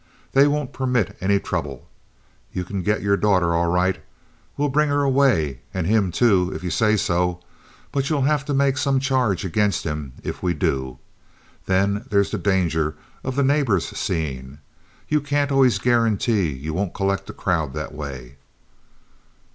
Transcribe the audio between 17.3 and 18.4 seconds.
crowd that way."